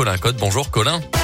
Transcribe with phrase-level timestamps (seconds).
[0.00, 0.36] Colin Code.
[0.38, 1.19] Bonjour Colin.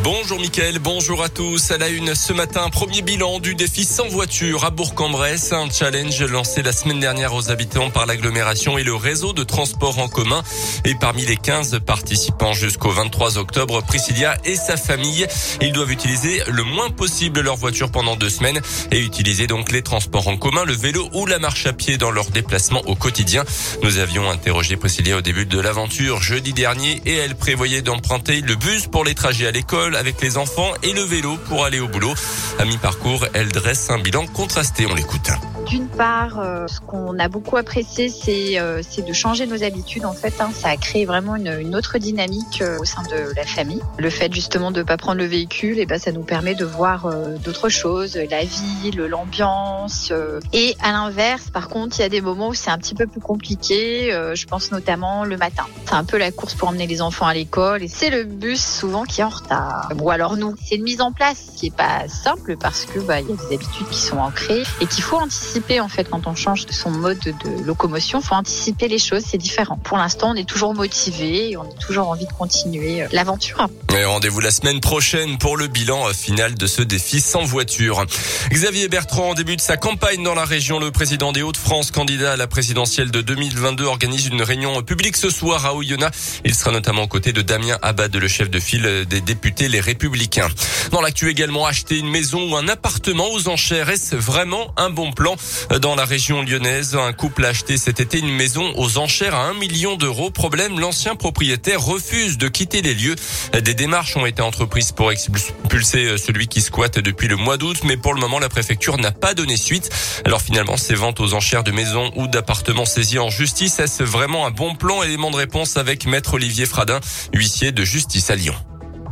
[0.00, 1.70] Bonjour Mickaël, bonjour à tous.
[1.70, 5.52] À la une ce matin, premier bilan du défi sans voiture à Bourg-en-Bresse.
[5.52, 10.00] Un challenge lancé la semaine dernière aux habitants par l'agglomération et le réseau de transport
[10.00, 10.42] en commun.
[10.84, 15.26] Et parmi les 15 participants jusqu'au 23 octobre, Priscilla et sa famille,
[15.60, 19.82] ils doivent utiliser le moins possible leur voiture pendant deux semaines et utiliser donc les
[19.82, 23.44] transports en commun, le vélo ou la marche à pied dans leurs déplacements au quotidien.
[23.82, 28.56] Nous avions interrogé Priscilla au début de l'aventure jeudi dernier et elle prévoyait d'emprunter le
[28.56, 31.88] bus pour les trajets à l'école avec les enfants et le vélo pour aller au
[31.88, 32.14] boulot.
[32.58, 34.86] À mi-parcours, elle dresse un bilan contrasté.
[34.86, 35.30] On l'écoute.
[35.66, 40.04] D'une part, euh, ce qu'on a beaucoup apprécié, c'est euh, de changer nos habitudes.
[40.04, 43.34] En fait, hein, ça a créé vraiment une, une autre dynamique euh, au sein de
[43.36, 43.80] la famille.
[43.98, 46.64] Le fait justement de pas prendre le véhicule, et eh ben ça nous permet de
[46.64, 47.10] voir
[47.44, 50.12] d'autres choses, la ville, l'ambiance.
[50.52, 53.06] et à l'inverse, par contre, il y a des moments où c'est un petit peu
[53.06, 54.10] plus compliqué.
[54.34, 55.64] je pense notamment le matin.
[55.86, 58.64] C'est un peu la course pour emmener les enfants à l'école, et c'est le bus
[58.64, 59.90] souvent qui est en retard.
[60.00, 63.20] Ou alors nous, c'est une mise en place qui est pas simple parce que bah
[63.20, 66.26] il y a des habitudes qui sont ancrées et qu'il faut anticiper en fait quand
[66.26, 68.20] on change de son mode de locomotion.
[68.20, 69.78] Faut anticiper les choses, c'est différent.
[69.82, 73.66] Pour l'instant, on est toujours motivé, on a toujours envie de continuer euh, l'aventure.
[73.90, 78.04] Rendez-vous la semaine prochaine pour le bilan euh, final de ce défi sans voiture.
[78.50, 80.78] Xavier Bertrand débute sa campagne dans la région.
[80.78, 85.30] Le président des Hauts-de-France, candidat à la présidentielle de 2022, organise une réunion publique ce
[85.30, 86.40] soir à Oyonnax.
[86.44, 89.80] Il sera notamment aux côtés de Damien Abad, le chef de file des députés Les
[89.80, 90.48] Républicains.
[90.90, 95.12] Dans l'actu également, acheter une maison ou un appartement aux enchères, est-ce vraiment un bon
[95.12, 95.36] plan?
[95.80, 96.96] Dans la région lyonnaise.
[96.96, 100.30] Un couple a acheté cet été une maison aux enchères à un million d'euros.
[100.30, 103.16] Problème, l'ancien propriétaire refuse de quitter les lieux.
[103.52, 107.96] Des démarches ont été entreprises pour expulser celui qui squatte depuis le mois d'août, mais
[107.96, 109.90] pour le moment, la préfecture n'a pas donné suite.
[110.24, 114.46] Alors finalement, ces ventes aux enchères de maisons ou d'appartements saisis en justice, est-ce vraiment
[114.46, 115.02] un bon plan?
[115.02, 117.00] Élément de réponse avec maître Olivier Fradin,
[117.32, 118.54] huissier de justice à Lyon.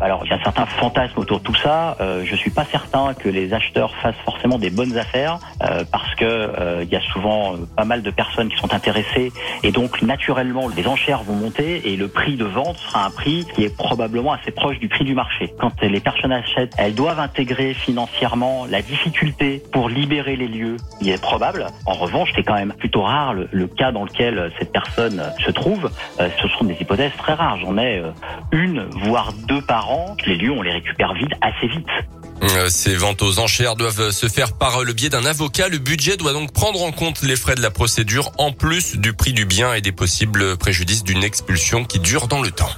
[0.01, 1.97] Alors il y a certains fantasmes autour de tout ça.
[2.01, 6.15] Euh, je suis pas certain que les acheteurs fassent forcément des bonnes affaires euh, parce
[6.15, 9.31] que euh, il y a souvent euh, pas mal de personnes qui sont intéressées
[9.63, 13.47] et donc naturellement les enchères vont monter et le prix de vente sera un prix
[13.55, 15.53] qui est probablement assez proche du prix du marché.
[15.59, 20.77] Quand les personnes achètent, elles doivent intégrer financièrement la difficulté pour libérer les lieux.
[21.03, 21.67] Il est probable.
[21.85, 25.51] En revanche, c'est quand même plutôt rare le, le, cas dans lequel cette personne se
[25.51, 25.91] trouve.
[26.19, 27.59] ce sont des hypothèses très rares.
[27.59, 28.03] J'en ai
[28.53, 29.90] une voire deux par
[30.27, 31.87] les lieux, on les récupère vite, assez vite.
[32.43, 35.69] Euh, ces ventes aux enchères doivent se faire par le biais d'un avocat.
[35.69, 39.13] Le budget doit donc prendre en compte les frais de la procédure en plus du
[39.13, 42.71] prix du bien et des possibles préjudices d'une expulsion qui dure dans le temps.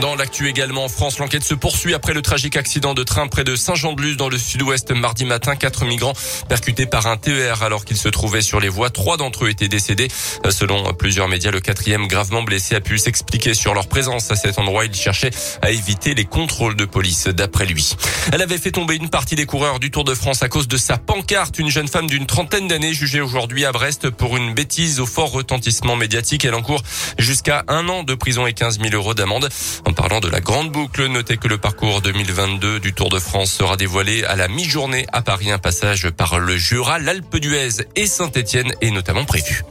[0.00, 3.42] Dans l'actu également en France, l'enquête se poursuit après le tragique accident de train près
[3.42, 5.56] de Saint-Jean-de-Luz dans le sud-ouest mardi matin.
[5.56, 6.12] Quatre migrants
[6.48, 8.90] percutés par un TER alors qu'ils se trouvaient sur les voies.
[8.90, 10.06] Trois d'entre eux étaient décédés.
[10.50, 14.58] Selon plusieurs médias, le quatrième gravement blessé a pu s'expliquer sur leur présence à cet
[14.58, 14.84] endroit.
[14.84, 15.30] Il cherchait
[15.62, 17.96] à éviter les contrôles de police d'après lui.
[18.32, 20.76] Elle avait fait tomber une partie des coureurs du Tour de France à cause de
[20.76, 21.58] sa pancarte.
[21.58, 25.32] Une jeune femme d'une trentaine d'années jugée aujourd'hui à Brest pour une bêtise au fort
[25.32, 26.44] retentissement médiatique.
[26.44, 26.82] Elle encourt
[27.18, 29.48] jusqu'à un an de prison et 15 000 euros d'amende.
[29.86, 33.50] En parlant de la grande boucle, notez que le parcours 2022 du Tour de France
[33.50, 35.50] sera dévoilé à la mi-journée à Paris.
[35.50, 39.62] Un passage par le Jura, l'Alpe d'Huez et Saint-Etienne est notamment prévu.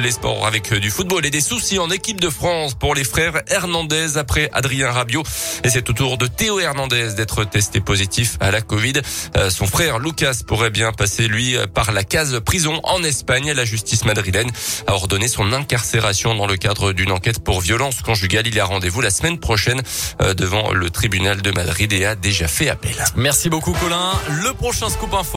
[0.00, 3.42] Les sports avec du football et des soucis en équipe de France pour les frères
[3.48, 5.22] Hernandez après Adrien Rabiot.
[5.64, 8.94] Et c'est au tour de Théo Hernandez d'être testé positif à la Covid.
[9.36, 13.52] Euh, son frère Lucas pourrait bien passer, lui, par la case prison en Espagne.
[13.52, 14.50] La justice madrilène
[14.86, 18.46] a ordonné son incarcération dans le cadre d'une enquête pour violence conjugale.
[18.46, 19.82] Il a rendez-vous la semaine prochaine
[20.22, 23.04] euh, devant le tribunal de Madrid et a déjà fait appel.
[23.14, 24.12] Merci beaucoup Colin.
[24.42, 25.30] Le prochain scoop info.